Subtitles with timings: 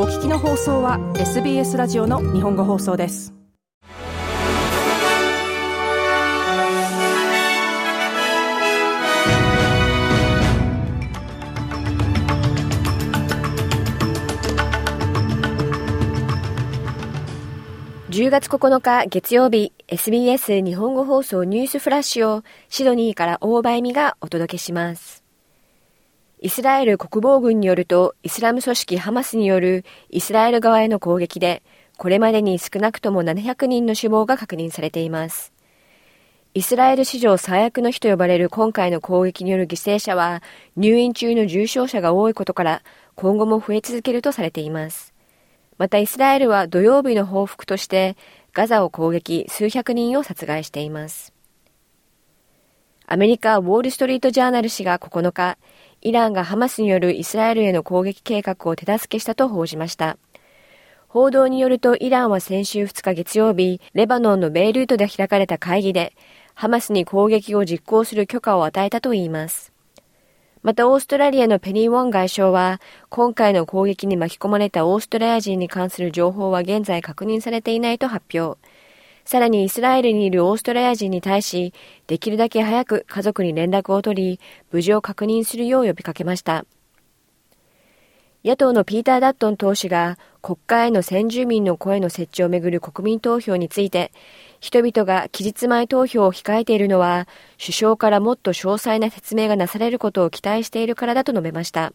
[0.00, 3.34] お聞きの放送は SBS ラジオの日本語放送です。
[18.10, 25.27] 10月9日月曜日 SBS 日本語放送ニュースフラッシュをシドニーから大場恵美がお届けします。
[26.40, 31.64] イスラエル国防軍によると、イスラム組織ハマスによるイスラエル側への攻撃で、
[31.96, 35.52] これまでに少なくとも700人の死亡が確認されています。
[36.54, 40.40] イスラエル史上最悪の日と呼ばれる今回の攻撃による犠牲者は、
[40.76, 42.82] 入院中の重症者が多いことから、
[43.16, 45.12] 今後も増え続けるとされています。
[45.76, 48.16] またイスラエルは土曜日の報復として、
[48.52, 51.32] ガザを攻撃数百人を殺害しています。
[53.10, 55.56] アメリカウォールストリートジャーナル紙が9日、
[56.08, 60.16] イランがハマスによるイスラエルへの攻撃計画を手助けしたと報じました。
[61.06, 66.14] 報道によるとイランは先週2日月曜日、レバノンのベイルートで開かれた会議で、
[66.54, 69.70] ハマスに攻撃を実行する許可を与えたといいます。
[70.62, 78.58] またオーストラリアのペニー・ウォン外相は、今回の攻撃に巻き込まれたオーストラリア人に関する情報は現在確認されていないと発表。
[79.28, 81.74] さらにイスラエルにいるオーストラリア人に対し、
[82.06, 84.40] できるだけ早く家族に連絡を取り、
[84.72, 86.64] 無事を確認するよう呼びかけました。
[88.42, 94.12] 野党のピーター・ダットン党首が国会への先住民の声の設置をめぐる国民投票について、
[94.60, 97.28] 人々が期日前投票を控えているのは、
[97.60, 101.92] 首相からもっと詳細な説明がなされることを期待しているからだと述べました。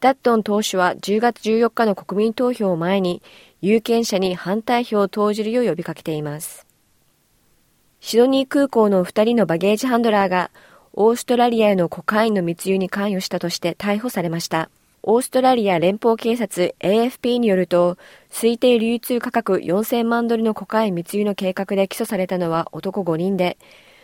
[0.00, 3.20] ダットン党首は10月14日の国民投票を前に
[3.62, 6.66] 有権者に反対票を投じるよう呼びかけています。
[8.00, 10.50] シドニー空港の2人のバゲージハンドラーが
[10.94, 14.70] オーストラリアへのコカインの密輸に関与したとして逮捕されました。
[15.02, 17.96] オーストラリア連邦警察 AFP によると、
[18.30, 23.56] 推定流通価格4000万ドルのコカイン密輸の計画で起訴されたのは男5人で、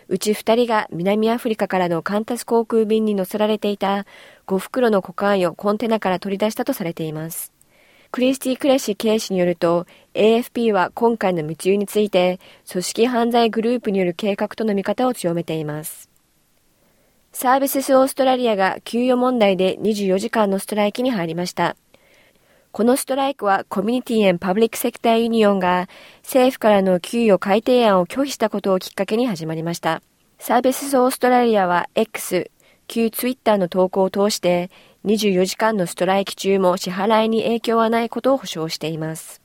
[0.09, 4.06] うち2人が南アフリカからのカンタス航空便に乗せられていた
[4.47, 7.56] 5袋のコカインをコンテナから取り出したとされています。
[8.16, 16.09] クリスティ・クレシ警視によると、AFP は今回の密輸について、組織犯罪グループによる計画との見方を強めています。
[17.34, 21.76] サービスオーストラリアが給与問題で24時間のストライキに入りました。
[22.72, 25.87] このストライクはコミュニティエン・パブリックセクターユニオンが
[26.22, 30.00] 政府からの給与改定案を拒否したことをきっかけに始まりました。
[30.38, 32.50] サービスオーストラリアは X、
[32.89, 34.71] 旧ツイッターの投稿を通して
[35.05, 39.41] 24時間のストライキ中も支払いに影響はないことを保証しています。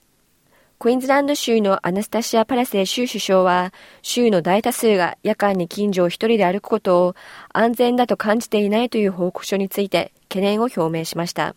[0.82, 3.72] クイーンズランド州のアナスタシア・パラセ州首相は、
[4.02, 7.16] 州の大多数が夜間に近所を一人で歩くことを
[7.54, 11.56] 安全だと感じていないという報告書について懸念を表明しました。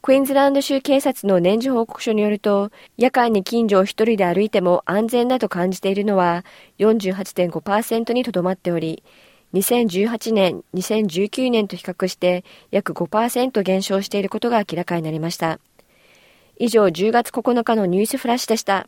[0.00, 6.46] クイーンズランド州警察の年次報告書によると、夜間に近所を一人で歩いても安全だと感じているのは
[6.78, 9.02] 48.5%にとどまっており、
[9.56, 15.58] 2018年、2019年と比較して約5%減少していることが明らかになりました。
[16.58, 18.86] 以上、10月9日のニュースフラッシュでした。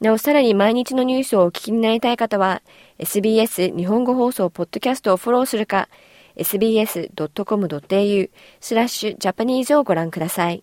[0.00, 2.62] なお、さらに毎日のニュースをお聞きになりたい方は、
[2.98, 5.88] SBS 日本語放送ポッドキャストをフォローするか、
[6.36, 8.30] sbs.com.au
[8.60, 10.62] スラッシュジャパニーズをご覧ください。